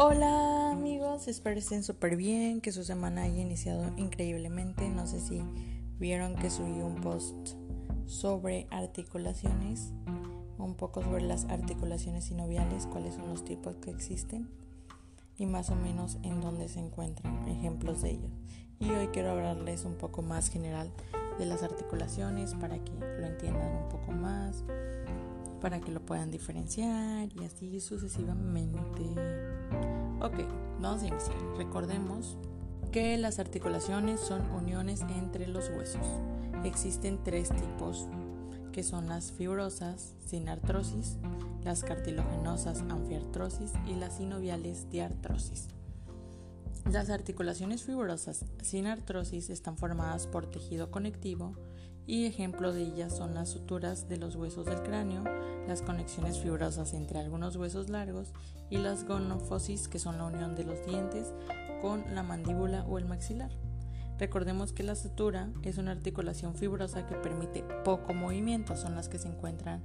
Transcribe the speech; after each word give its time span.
Hola 0.00 0.70
amigos, 0.70 1.26
espero 1.26 1.58
estén 1.58 1.82
súper 1.82 2.14
bien, 2.14 2.60
que 2.60 2.70
su 2.70 2.84
semana 2.84 3.24
haya 3.24 3.42
iniciado 3.42 3.92
increíblemente. 3.96 4.88
No 4.88 5.08
sé 5.08 5.18
si 5.18 5.42
vieron 5.98 6.36
que 6.36 6.50
subí 6.50 6.80
un 6.80 7.00
post 7.00 7.34
sobre 8.06 8.68
articulaciones, 8.70 9.92
un 10.56 10.76
poco 10.76 11.02
sobre 11.02 11.22
las 11.22 11.46
articulaciones 11.46 12.26
sinoviales, 12.26 12.86
cuáles 12.86 13.16
son 13.16 13.28
los 13.28 13.44
tipos 13.44 13.74
que 13.78 13.90
existen 13.90 14.48
y 15.36 15.46
más 15.46 15.68
o 15.70 15.74
menos 15.74 16.18
en 16.22 16.40
dónde 16.42 16.68
se 16.68 16.78
encuentran 16.78 17.48
ejemplos 17.48 18.00
de 18.00 18.10
ellos. 18.10 18.30
Y 18.78 18.92
hoy 18.92 19.08
quiero 19.08 19.32
hablarles 19.32 19.84
un 19.84 19.96
poco 19.96 20.22
más 20.22 20.48
general 20.48 20.92
de 21.40 21.46
las 21.46 21.64
articulaciones 21.64 22.54
para 22.54 22.78
que 22.78 22.92
lo 22.92 23.26
entiendan 23.26 23.82
un 23.82 23.88
poco 23.88 24.12
más 24.12 24.62
para 25.60 25.80
que 25.80 25.92
lo 25.92 26.00
puedan 26.00 26.30
diferenciar 26.30 27.28
y 27.34 27.44
así 27.44 27.80
sucesivamente. 27.80 29.04
Ok, 30.20 30.34
vamos 30.80 31.02
a 31.02 31.06
iniciar. 31.06 31.36
Recordemos 31.56 32.36
que 32.92 33.18
las 33.18 33.38
articulaciones 33.38 34.20
son 34.20 34.42
uniones 34.52 35.02
entre 35.02 35.46
los 35.46 35.68
huesos. 35.70 36.06
Existen 36.64 37.22
tres 37.22 37.50
tipos 37.50 38.08
que 38.72 38.82
son 38.82 39.08
las 39.08 39.32
fibrosas 39.32 40.14
sin 40.24 40.48
artrosis, 40.48 41.16
las 41.64 41.82
cartilaginosas 41.82 42.82
anfiartrosis 42.88 43.72
y 43.86 43.94
las 43.94 44.16
sinoviales 44.16 44.88
diartrosis. 44.90 45.68
Las 46.90 47.10
articulaciones 47.10 47.82
fibrosas 47.82 48.44
sin 48.62 48.86
artrosis 48.86 49.50
están 49.50 49.76
formadas 49.76 50.26
por 50.26 50.46
tejido 50.46 50.90
conectivo 50.90 51.54
y 52.08 52.24
ejemplo 52.24 52.72
de 52.72 52.84
ellas 52.84 53.14
son 53.14 53.34
las 53.34 53.50
suturas 53.50 54.08
de 54.08 54.16
los 54.16 54.34
huesos 54.34 54.64
del 54.64 54.82
cráneo, 54.82 55.22
las 55.68 55.82
conexiones 55.82 56.40
fibrosas 56.40 56.94
entre 56.94 57.18
algunos 57.18 57.56
huesos 57.56 57.90
largos 57.90 58.32
y 58.70 58.78
las 58.78 59.04
gonofosis 59.04 59.88
que 59.88 59.98
son 59.98 60.16
la 60.16 60.24
unión 60.24 60.56
de 60.56 60.64
los 60.64 60.86
dientes 60.86 61.34
con 61.82 62.02
la 62.14 62.22
mandíbula 62.22 62.86
o 62.86 62.96
el 62.98 63.04
maxilar. 63.04 63.50
Recordemos 64.18 64.72
que 64.72 64.84
la 64.84 64.94
sutura 64.94 65.50
es 65.62 65.76
una 65.76 65.92
articulación 65.92 66.54
fibrosa 66.54 67.06
que 67.06 67.14
permite 67.14 67.62
poco 67.84 68.14
movimiento, 68.14 68.74
son 68.74 68.94
las 68.94 69.10
que 69.10 69.18
se 69.18 69.28
encuentran 69.28 69.84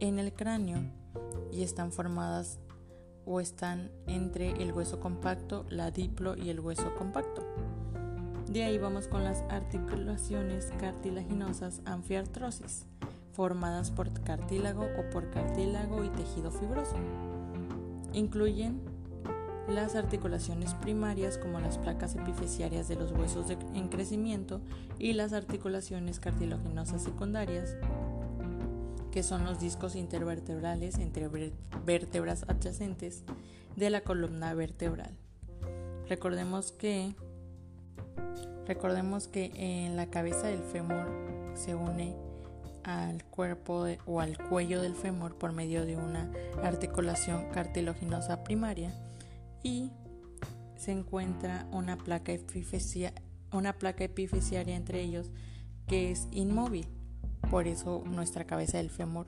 en 0.00 0.18
el 0.18 0.32
cráneo 0.32 0.82
y 1.52 1.62
están 1.62 1.92
formadas 1.92 2.58
o 3.24 3.38
están 3.38 3.92
entre 4.08 4.50
el 4.60 4.72
hueso 4.72 4.98
compacto, 4.98 5.64
la 5.70 5.92
diplo 5.92 6.36
y 6.36 6.50
el 6.50 6.58
hueso 6.58 6.92
compacto. 6.96 7.46
De 8.52 8.64
ahí 8.64 8.76
vamos 8.76 9.08
con 9.08 9.24
las 9.24 9.42
articulaciones 9.48 10.74
cartilaginosas 10.78 11.80
anfiartrosis, 11.86 12.84
formadas 13.32 13.90
por 13.90 14.12
cartílago 14.24 14.86
o 14.98 15.08
por 15.10 15.30
cartílago 15.30 16.04
y 16.04 16.10
tejido 16.10 16.50
fibroso. 16.50 16.96
Incluyen 18.12 18.82
las 19.70 19.96
articulaciones 19.96 20.74
primarias 20.74 21.38
como 21.38 21.60
las 21.60 21.78
placas 21.78 22.14
epifisiarias 22.14 22.88
de 22.88 22.96
los 22.96 23.12
huesos 23.12 23.46
en 23.48 23.88
crecimiento 23.88 24.60
y 24.98 25.14
las 25.14 25.32
articulaciones 25.32 26.20
cartilaginosas 26.20 27.02
secundarias, 27.02 27.74
que 29.10 29.22
son 29.22 29.46
los 29.46 29.60
discos 29.60 29.96
intervertebrales 29.96 30.98
entre 30.98 31.30
vértebras 31.86 32.44
adyacentes 32.48 33.24
de 33.76 33.88
la 33.88 34.02
columna 34.02 34.52
vertebral. 34.52 35.16
Recordemos 36.06 36.72
que 36.72 37.16
Recordemos 38.66 39.28
que 39.28 39.50
en 39.56 39.96
la 39.96 40.06
cabeza 40.06 40.46
del 40.46 40.62
fémur 40.62 41.06
se 41.54 41.74
une 41.74 42.14
al 42.84 43.24
cuerpo 43.24 43.86
o 44.06 44.20
al 44.20 44.38
cuello 44.38 44.80
del 44.80 44.94
fémur 44.94 45.36
por 45.36 45.52
medio 45.52 45.84
de 45.86 45.96
una 45.96 46.30
articulación 46.62 47.50
cartilaginosa 47.50 48.42
primaria 48.44 48.92
y 49.62 49.92
se 50.76 50.92
encuentra 50.92 51.66
una 51.70 51.96
placa, 51.96 52.32
una 53.52 53.72
placa 53.78 54.04
epifisiaria 54.04 54.76
entre 54.76 55.00
ellos 55.02 55.30
que 55.86 56.10
es 56.10 56.28
inmóvil. 56.32 56.86
Por 57.50 57.66
eso 57.66 58.02
nuestra 58.06 58.46
cabeza 58.46 58.78
del 58.78 58.90
fémur 58.90 59.26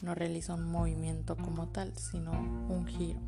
no 0.00 0.14
realiza 0.14 0.54
un 0.54 0.70
movimiento 0.70 1.36
como 1.36 1.68
tal, 1.68 1.96
sino 1.96 2.32
un 2.32 2.86
giro. 2.86 3.20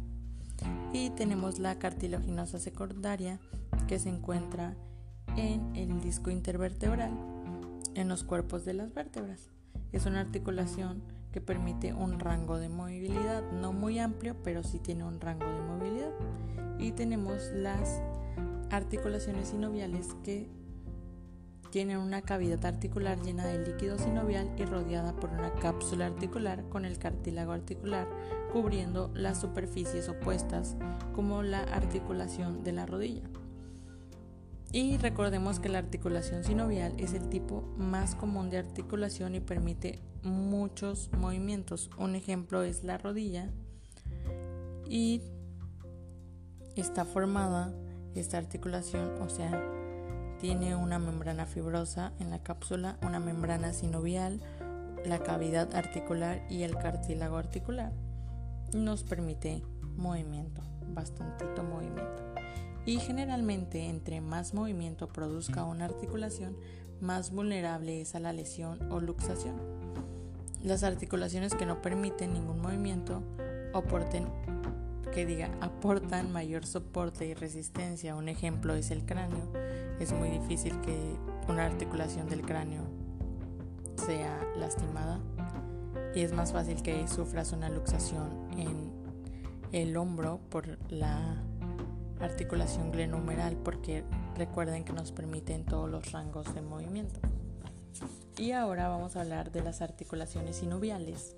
Y 0.92 1.10
tenemos 1.10 1.58
la 1.58 1.78
cartilaginosa 1.78 2.58
secundaria 2.58 3.40
que 3.88 3.98
se 3.98 4.08
encuentra 4.08 4.76
en 5.36 5.74
el 5.76 6.00
disco 6.00 6.30
intervertebral, 6.30 7.12
en 7.94 8.08
los 8.08 8.24
cuerpos 8.24 8.64
de 8.64 8.74
las 8.74 8.92
vértebras. 8.94 9.50
Es 9.92 10.06
una 10.06 10.20
articulación 10.20 11.02
que 11.32 11.40
permite 11.40 11.92
un 11.92 12.18
rango 12.18 12.58
de 12.58 12.68
movilidad, 12.68 13.42
no 13.52 13.72
muy 13.72 13.98
amplio, 13.98 14.36
pero 14.42 14.62
sí 14.62 14.78
tiene 14.78 15.04
un 15.04 15.20
rango 15.20 15.46
de 15.46 15.60
movilidad. 15.60 16.12
Y 16.78 16.92
tenemos 16.92 17.50
las 17.54 18.00
articulaciones 18.70 19.48
sinoviales 19.48 20.08
que 20.24 20.48
tienen 21.70 21.98
una 21.98 22.22
cavidad 22.22 22.64
articular 22.64 23.20
llena 23.20 23.44
de 23.44 23.66
líquido 23.66 23.98
sinovial 23.98 24.50
y 24.56 24.64
rodeada 24.64 25.14
por 25.14 25.30
una 25.30 25.52
cápsula 25.54 26.06
articular 26.06 26.66
con 26.70 26.84
el 26.84 26.98
cartílago 26.98 27.52
articular 27.52 28.08
cubriendo 28.52 29.10
las 29.14 29.40
superficies 29.40 30.08
opuestas 30.08 30.76
como 31.14 31.42
la 31.42 31.60
articulación 31.60 32.64
de 32.64 32.72
la 32.72 32.86
rodilla. 32.86 33.24
Y 34.72 34.98
recordemos 34.98 35.60
que 35.60 35.68
la 35.68 35.78
articulación 35.78 36.44
sinovial 36.44 36.92
es 36.98 37.12
el 37.12 37.28
tipo 37.28 37.62
más 37.76 38.14
común 38.14 38.50
de 38.50 38.58
articulación 38.58 39.34
y 39.34 39.40
permite 39.40 40.02
muchos 40.22 41.10
movimientos. 41.12 41.90
Un 41.98 42.16
ejemplo 42.16 42.62
es 42.62 42.82
la 42.82 42.98
rodilla 42.98 43.48
y 44.88 45.22
está 46.74 47.04
formada 47.04 47.72
esta 48.14 48.38
articulación, 48.38 49.20
o 49.22 49.28
sea, 49.28 49.62
tiene 50.40 50.74
una 50.74 50.98
membrana 50.98 51.46
fibrosa 51.46 52.12
en 52.18 52.30
la 52.30 52.42
cápsula, 52.42 52.98
una 53.02 53.20
membrana 53.20 53.72
sinovial, 53.72 54.40
la 55.04 55.20
cavidad 55.20 55.74
articular 55.74 56.44
y 56.50 56.62
el 56.62 56.76
cartílago 56.76 57.36
articular. 57.36 57.92
Nos 58.74 59.04
permite 59.04 59.62
movimiento, 59.96 60.62
bastantito 60.88 61.62
movimiento 61.62 62.26
y 62.86 63.00
generalmente 63.00 63.88
entre 63.88 64.20
más 64.20 64.54
movimiento 64.54 65.08
produzca 65.08 65.64
una 65.64 65.84
articulación, 65.84 66.56
más 67.00 67.32
vulnerable 67.32 68.00
es 68.00 68.14
a 68.14 68.20
la 68.20 68.32
lesión 68.32 68.90
o 68.90 69.00
luxación. 69.00 69.56
Las 70.62 70.84
articulaciones 70.84 71.54
que 71.54 71.66
no 71.66 71.82
permiten 71.82 72.32
ningún 72.32 72.60
movimiento 72.60 73.22
aporten, 73.74 74.26
que 75.12 75.26
diga, 75.26 75.50
aportan 75.60 76.32
mayor 76.32 76.64
soporte 76.64 77.26
y 77.26 77.34
resistencia. 77.34 78.16
Un 78.16 78.28
ejemplo 78.28 78.74
es 78.74 78.90
el 78.90 79.04
cráneo. 79.04 79.52
Es 80.00 80.12
muy 80.12 80.30
difícil 80.30 80.80
que 80.80 80.96
una 81.48 81.66
articulación 81.66 82.28
del 82.28 82.42
cráneo 82.42 82.82
sea 83.96 84.44
lastimada 84.56 85.20
y 86.14 86.20
es 86.20 86.32
más 86.32 86.52
fácil 86.52 86.82
que 86.82 87.06
sufras 87.08 87.52
una 87.52 87.68
luxación 87.68 88.30
en 88.56 88.92
el 89.72 89.96
hombro 89.96 90.40
por 90.48 90.78
la 90.90 91.42
articulación 92.20 92.90
glenumeral 92.92 93.56
porque 93.56 94.04
recuerden 94.36 94.84
que 94.84 94.92
nos 94.92 95.12
permiten 95.12 95.64
todos 95.64 95.90
los 95.90 96.12
rangos 96.12 96.54
de 96.54 96.62
movimiento. 96.62 97.20
Y 98.38 98.52
ahora 98.52 98.88
vamos 98.88 99.16
a 99.16 99.22
hablar 99.22 99.50
de 99.50 99.62
las 99.62 99.80
articulaciones 99.82 100.56
sinoviales 100.56 101.36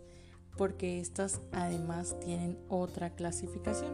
porque 0.57 1.01
estas 1.01 1.41
además 1.53 2.19
tienen 2.21 2.59
otra 2.69 3.11
clasificación 3.11 3.93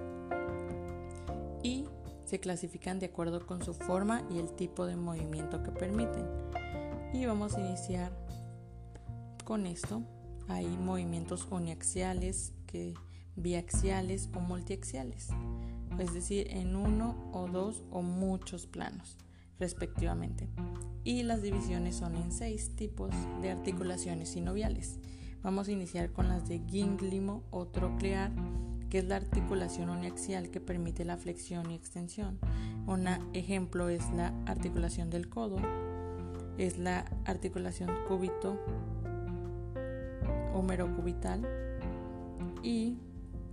y 1.63 1.87
se 2.25 2.41
clasifican 2.41 2.99
de 2.99 3.07
acuerdo 3.07 3.47
con 3.47 3.63
su 3.63 3.75
forma 3.75 4.23
y 4.31 4.39
el 4.39 4.51
tipo 4.53 4.87
de 4.87 4.97
movimiento 4.97 5.63
que 5.63 5.71
permiten. 5.71 6.27
Y 7.13 7.27
vamos 7.27 7.55
a 7.57 7.61
iniciar 7.61 8.13
con 9.45 9.67
esto. 9.67 10.03
Hay 10.49 10.67
movimientos 10.67 11.47
uniaxiales, 11.51 12.53
que 12.67 12.95
biaxiales 13.37 14.31
o 14.35 14.41
multiaxiales 14.41 15.29
es 15.99 16.15
decir, 16.15 16.49
en 16.51 16.77
uno 16.77 17.31
o 17.33 17.47
dos 17.47 17.85
o 17.91 18.03
muchos 18.03 18.67
planos, 18.67 19.17
respectivamente. 19.59 20.49
Y 21.05 21.23
las 21.23 21.43
divisiones 21.43 21.97
son 21.97 22.17
en 22.17 22.33
seis 22.33 22.75
tipos 22.77 23.11
de 23.43 23.51
articulaciones 23.51 24.31
sinoviales. 24.31 24.99
Vamos 25.43 25.69
a 25.69 25.73
iniciar 25.73 26.11
con 26.11 26.29
las 26.29 26.49
de 26.49 26.61
gínglimo 26.61 27.43
o 27.51 27.67
troclear, 27.67 28.33
que 28.89 28.99
es 28.99 29.05
la 29.05 29.17
articulación 29.17 29.91
uniaxial 29.91 30.51
que 30.51 30.61
permite 30.61 31.05
la 31.05 31.17
flexión 31.17 31.71
y 31.71 31.75
extensión. 31.75 32.39
Un 32.87 33.07
ejemplo 33.33 33.89
es 33.89 34.11
la 34.13 34.29
articulación 34.47 35.11
del 35.11 35.29
codo, 35.29 35.59
es 36.57 36.79
la 36.79 37.01
articulación 37.25 37.91
cúbito 38.09 38.59
cubital 40.97 41.47
y 42.63 42.97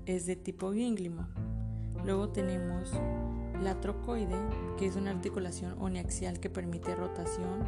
es 0.06 0.26
de 0.26 0.36
tipo 0.36 0.72
gínglimo. 0.72 1.28
Luego 2.04 2.30
tenemos 2.30 2.92
la 3.62 3.80
trocoide, 3.80 4.36
que 4.78 4.88
es 4.88 4.96
una 4.96 5.12
articulación 5.12 5.80
uniaxial 5.82 6.40
que 6.40 6.50
permite 6.50 6.96
rotación 6.96 7.64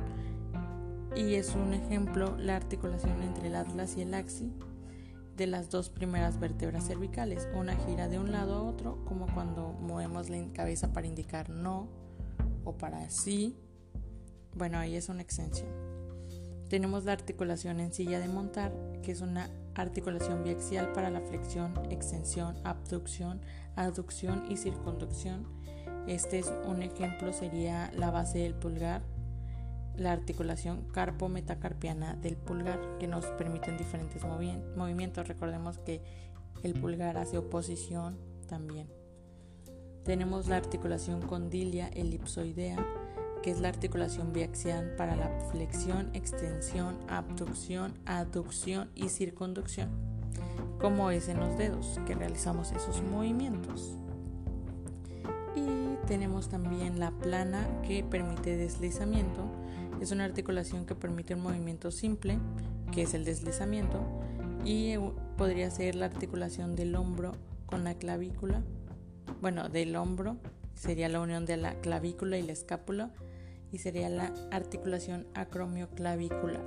y 1.16 1.36
es 1.36 1.54
un 1.56 1.74
ejemplo 1.74 2.36
la 2.38 2.56
articulación 2.56 3.22
entre 3.22 3.48
el 3.48 3.56
atlas 3.56 3.96
y 3.98 4.02
el 4.02 4.14
axi. 4.14 4.52
de 5.38 5.48
las 5.48 5.72
dos 5.72 5.90
primeras 5.90 6.40
vértebras 6.40 6.86
cervicales. 6.86 7.48
Una 7.56 7.76
gira 7.76 8.08
de 8.08 8.20
un 8.20 8.32
lado 8.32 8.54
a 8.54 8.62
otro, 8.62 9.04
como 9.06 9.26
cuando 9.34 9.74
movemos 9.74 10.30
la 10.30 10.38
cabeza 10.54 10.94
para 10.94 11.08
indicar 11.08 11.50
no 11.50 11.88
o 12.64 12.78
para 12.78 13.10
sí. 13.10 13.58
Bueno, 14.56 14.78
ahí 14.78 14.96
es 14.96 15.10
una 15.10 15.24
extensión. 15.24 15.70
Tenemos 16.70 17.06
la 17.06 17.14
articulación 17.14 17.80
en 17.80 17.94
silla 17.94 18.20
de 18.20 18.28
montar, 18.28 18.74
que 19.02 19.12
es 19.12 19.22
una 19.22 19.50
articulación 19.76 20.44
biaxial 20.44 20.92
para 20.94 21.10
la 21.10 21.22
flexión, 21.22 21.74
extensión, 21.90 22.56
abducción, 22.64 23.42
aducción 23.76 24.46
y 24.50 24.58
circunducción. 24.58 25.48
Este 26.08 26.40
es 26.40 26.52
un 26.66 26.82
ejemplo, 26.84 27.32
sería 27.34 27.92
la 27.96 28.12
base 28.12 28.40
del 28.40 28.56
pulgar, 28.56 29.02
la 29.96 30.12
articulación 30.12 30.88
carpo-metacarpiana 30.92 32.16
del 32.16 32.36
pulgar 32.36 32.80
que 33.00 33.08
nos 33.08 33.26
permiten 33.26 33.78
diferentes 33.78 34.24
movimientos. 34.76 35.28
Recordemos 35.28 35.78
que 35.78 36.02
el 36.64 36.74
pulgar 36.74 37.18
hace 37.18 37.38
oposición 37.38 38.18
también. 38.48 38.88
Tenemos 40.04 40.48
la 40.48 40.58
articulación 40.58 41.22
condilia 41.22 41.88
elipsoidea, 41.88 42.86
que 43.44 43.52
es 43.52 43.60
la 43.60 43.68
articulación 43.68 44.32
biaxial 44.32 44.96
para 44.96 45.16
la 45.16 45.30
flexión, 45.52 46.10
extensión, 46.14 46.98
abducción, 47.10 47.94
aducción 48.06 48.90
y 48.96 49.10
circunducción, 49.10 49.90
como 50.80 51.12
es 51.12 51.28
en 51.28 51.40
los 51.40 51.58
dedos 51.58 52.00
que 52.08 52.16
realizamos 52.16 52.72
esos 52.72 53.04
movimientos. 53.04 53.98
Y 55.56 55.98
tenemos 56.08 56.50
también 56.50 57.00
la 57.00 57.12
plana 57.12 57.68
que 57.86 58.04
permite 58.04 58.56
deslizamiento 58.56 59.44
es 60.02 60.12
una 60.12 60.24
articulación 60.24 60.86
que 60.86 60.96
permite 60.96 61.36
un 61.36 61.42
movimiento 61.42 61.92
simple, 61.92 62.38
que 62.92 63.04
es 63.04 63.14
el 63.14 63.26
deslizamiento, 63.26 64.02
y 64.66 64.96
podría 65.38 65.70
ser 65.70 65.96
la 65.96 66.06
articulación 66.06 66.76
del 66.76 66.96
hombro 66.96 67.34
con 67.66 67.84
la 67.84 67.94
clavícula. 67.96 68.64
Bueno, 69.42 69.68
del 69.68 69.96
hombro 69.96 70.38
sería 70.76 71.10
la 71.10 71.20
unión 71.20 71.46
de 71.46 71.58
la 71.58 71.76
clavícula 71.76 72.38
y 72.38 72.42
la 72.42 72.54
escápula 72.54 73.12
y 73.74 73.80
sería 73.80 74.08
la 74.08 74.32
articulación 74.52 75.26
acromioclavicular. 75.34 76.64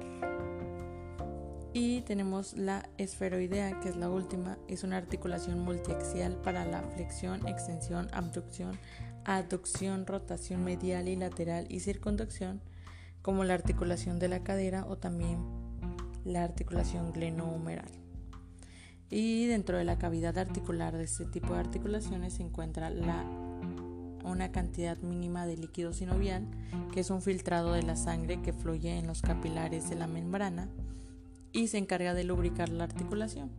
Y 1.72 2.00
tenemos 2.00 2.54
la 2.54 2.88
esferoidea, 2.98 3.78
que 3.80 3.90
es 3.90 3.96
la 3.96 4.10
última, 4.10 4.58
es 4.66 4.82
una 4.82 4.96
articulación 4.96 5.60
multiaxial 5.60 6.36
para 6.42 6.64
la 6.64 6.82
flexión, 6.82 7.46
extensión, 7.46 8.08
abducción, 8.12 8.76
aducción, 9.24 10.04
rotación 10.06 10.64
medial 10.64 11.06
y 11.06 11.16
lateral 11.16 11.66
y 11.68 11.80
circunducción 11.80 12.60
como 13.22 13.44
la 13.44 13.54
articulación 13.54 14.18
de 14.18 14.28
la 14.28 14.42
cadera 14.42 14.84
o 14.86 14.98
también 14.98 15.38
la 16.24 16.42
articulación 16.42 17.12
glenohumeral. 17.12 17.90
Y 19.10 19.46
dentro 19.46 19.78
de 19.78 19.84
la 19.84 19.98
cavidad 19.98 20.36
articular 20.38 20.96
de 20.96 21.04
este 21.04 21.24
tipo 21.26 21.54
de 21.54 21.60
articulaciones 21.60 22.34
se 22.34 22.42
encuentra 22.42 22.90
la, 22.90 23.24
una 24.26 24.52
cantidad 24.52 24.98
mínima 24.98 25.46
de 25.46 25.56
líquido 25.56 25.92
sinovial, 25.92 26.46
que 26.92 27.00
es 27.00 27.10
un 27.10 27.22
filtrado 27.22 27.72
de 27.72 27.82
la 27.82 27.96
sangre 27.96 28.42
que 28.42 28.52
fluye 28.52 28.98
en 28.98 29.06
los 29.06 29.22
capilares 29.22 29.88
de 29.88 29.96
la 29.96 30.06
membrana 30.06 30.68
y 31.52 31.68
se 31.68 31.78
encarga 31.78 32.12
de 32.14 32.24
lubricar 32.24 32.68
la 32.68 32.84
articulación. 32.84 33.50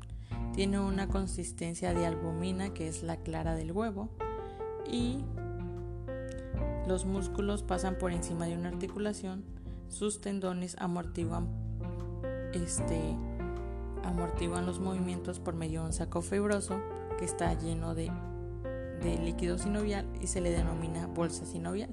Tiene 0.54 0.80
una 0.80 1.08
consistencia 1.08 1.94
de 1.94 2.06
albumina, 2.06 2.74
que 2.74 2.88
es 2.88 3.04
la 3.04 3.18
clara 3.18 3.56
del 3.56 3.72
huevo, 3.72 4.10
y 4.90 5.24
los 6.88 7.06
músculos 7.06 7.64
pasan 7.64 7.98
por 7.98 8.12
encima 8.12 8.46
de 8.46 8.56
una 8.56 8.70
articulación 8.70 9.44
sus 9.90 10.22
tendones 10.22 10.76
amortiguan, 10.80 11.48
este, 12.54 13.16
amortiguan 14.04 14.66
los 14.66 14.80
movimientos 14.80 15.40
por 15.40 15.56
medio 15.56 15.82
de 15.82 15.88
un 15.88 15.94
saco 15.94 16.22
fibroso 16.22 16.80
que 17.18 17.26
está 17.26 17.54
lleno 17.54 17.96
de, 17.96 18.12
de 19.04 19.18
líquido 19.18 19.58
sinovial 19.58 20.08
y 20.22 20.28
se 20.28 20.42
le 20.42 20.52
denomina 20.52 21.08
bolsa 21.08 21.46
sinovial. 21.46 21.90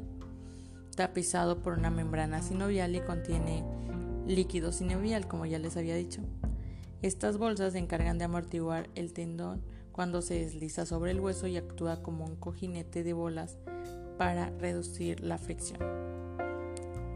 Tapizado 0.97 1.63
por 1.63 1.79
una 1.79 1.91
membrana 1.91 2.43
sinovial 2.43 2.95
y 2.95 3.01
contiene 3.01 3.65
líquido 4.27 4.73
sinovial, 4.73 5.27
como 5.27 5.47
ya 5.47 5.59
les 5.59 5.77
había 5.77 5.97
dicho. 5.97 6.23
Estas 7.03 7.37
bolsas 7.37 7.73
se 7.73 7.79
encargan 7.79 8.19
de 8.19 8.25
amortiguar 8.25 8.89
el 8.95 9.13
tendón 9.13 9.63
cuando 9.93 10.23
se 10.23 10.35
desliza 10.35 10.87
sobre 10.87 11.11
el 11.11 11.21
hueso 11.21 11.47
y 11.47 11.57
actúa 11.57 12.03
como 12.03 12.25
un 12.25 12.37
cojinete 12.37 13.05
de 13.05 13.13
bolas 13.13 13.59
para 14.19 14.51
reducir 14.59 15.21
la 15.21 15.39
fricción. 15.39 15.79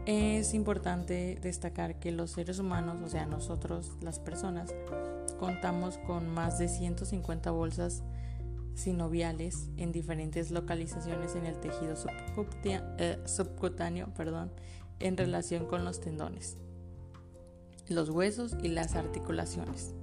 Es 0.05 0.53
importante 0.53 1.37
destacar 1.41 1.99
que 1.99 2.11
los 2.11 2.31
seres 2.31 2.59
humanos, 2.59 2.97
o 3.03 3.09
sea, 3.09 3.25
nosotros, 3.25 3.97
las 4.01 4.19
personas, 4.19 4.73
contamos 5.39 5.97
con 5.99 6.29
más 6.29 6.57
de 6.57 6.67
150 6.67 7.51
bolsas 7.51 8.03
sinoviales 8.75 9.69
en 9.77 9.91
diferentes 9.91 10.51
localizaciones 10.51 11.35
en 11.35 11.45
el 11.45 11.59
tejido 11.59 11.95
eh, 12.63 13.17
subcutáneo 13.25 14.13
perdón, 14.13 14.51
en 14.99 15.17
relación 15.17 15.65
con 15.65 15.85
los 15.85 15.99
tendones, 15.99 16.57
los 17.87 18.09
huesos 18.09 18.55
y 18.61 18.69
las 18.69 18.95
articulaciones. 18.95 19.93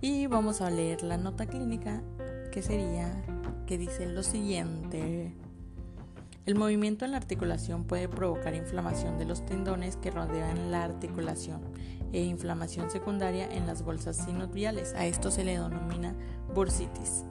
Y 0.00 0.26
vamos 0.26 0.60
a 0.60 0.70
leer 0.70 1.02
la 1.02 1.16
nota 1.16 1.46
clínica 1.46 2.02
que 2.52 2.62
sería 2.62 3.24
que 3.66 3.78
dice 3.78 4.06
lo 4.06 4.22
siguiente. 4.22 5.34
El 6.46 6.54
movimiento 6.54 7.04
en 7.04 7.10
la 7.10 7.18
articulación 7.18 7.84
puede 7.84 8.08
provocar 8.08 8.54
inflamación 8.54 9.18
de 9.18 9.26
los 9.26 9.44
tendones 9.44 9.96
que 9.96 10.10
rodean 10.10 10.70
la 10.70 10.84
articulación 10.84 11.60
e 12.12 12.22
inflamación 12.22 12.90
secundaria 12.90 13.46
en 13.52 13.66
las 13.66 13.82
bolsas 13.82 14.16
sinoviales. 14.16 14.94
A 14.94 15.04
esto 15.04 15.30
se 15.30 15.44
le 15.44 15.52
denomina 15.52 16.14
bursitis. 16.54 17.24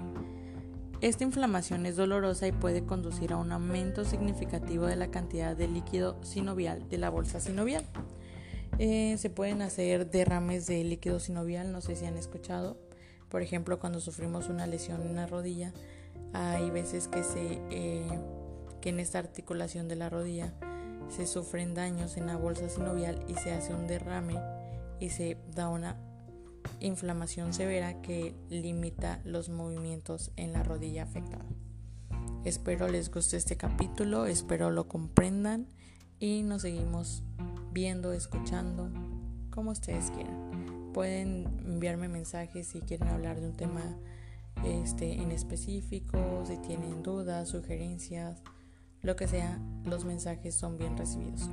Esta 0.99 1.23
inflamación 1.23 1.85
es 1.85 1.95
dolorosa 1.95 2.47
y 2.47 2.51
puede 2.51 2.83
conducir 2.83 3.31
a 3.31 3.37
un 3.37 3.51
aumento 3.51 4.03
significativo 4.03 4.87
de 4.87 4.95
la 4.95 5.11
cantidad 5.11 5.55
de 5.55 5.67
líquido 5.67 6.17
sinovial 6.23 6.89
de 6.89 6.97
la 6.97 7.11
bolsa 7.11 7.39
sinovial. 7.39 7.85
Eh, 8.79 9.15
se 9.17 9.29
pueden 9.29 9.61
hacer 9.61 10.09
derrames 10.09 10.65
de 10.65 10.83
líquido 10.83 11.19
sinovial, 11.19 11.71
no 11.71 11.81
sé 11.81 11.95
si 11.95 12.05
han 12.05 12.17
escuchado. 12.17 12.77
Por 13.29 13.43
ejemplo, 13.43 13.79
cuando 13.79 13.99
sufrimos 13.99 14.49
una 14.49 14.65
lesión 14.65 15.03
en 15.03 15.15
la 15.15 15.27
rodilla, 15.27 15.71
hay 16.33 16.71
veces 16.71 17.07
que 17.07 17.21
eh, 17.69 18.19
que 18.81 18.89
en 18.89 18.99
esta 18.99 19.19
articulación 19.19 19.87
de 19.87 19.95
la 19.95 20.09
rodilla 20.09 20.53
se 21.09 21.27
sufren 21.27 21.73
daños 21.73 22.17
en 22.17 22.27
la 22.27 22.37
bolsa 22.37 22.69
sinovial 22.69 23.23
y 23.27 23.35
se 23.35 23.53
hace 23.53 23.73
un 23.73 23.87
derrame 23.87 24.39
y 24.99 25.09
se 25.09 25.37
da 25.53 25.69
una 25.69 25.97
inflamación 26.79 27.53
severa 27.53 28.01
que 28.01 28.35
limita 28.49 29.21
los 29.23 29.49
movimientos 29.49 30.31
en 30.35 30.53
la 30.53 30.63
rodilla 30.63 31.03
afectada. 31.03 31.45
Espero 32.43 32.87
les 32.87 33.11
guste 33.11 33.37
este 33.37 33.57
capítulo, 33.57 34.25
espero 34.25 34.71
lo 34.71 34.87
comprendan 34.87 35.67
y 36.19 36.43
nos 36.43 36.61
seguimos 36.63 37.23
viendo, 37.71 38.13
escuchando, 38.13 38.89
como 39.49 39.71
ustedes 39.71 40.11
quieran. 40.11 40.91
Pueden 40.93 41.45
enviarme 41.65 42.07
mensajes 42.07 42.67
si 42.67 42.81
quieren 42.81 43.07
hablar 43.09 43.39
de 43.39 43.47
un 43.47 43.55
tema 43.55 43.97
este, 44.65 45.13
en 45.13 45.31
específico, 45.31 46.43
si 46.45 46.57
tienen 46.57 47.03
dudas, 47.03 47.49
sugerencias 47.49 48.41
lo 49.01 49.15
que 49.15 49.27
sea, 49.27 49.59
los 49.85 50.05
mensajes 50.05 50.55
son 50.55 50.77
bien 50.77 50.97
recibidos. 50.97 51.49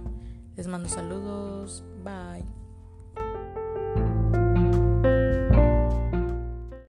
Les 0.56 0.66
mando 0.66 0.88
saludos, 0.88 1.84
bye. 2.02 2.63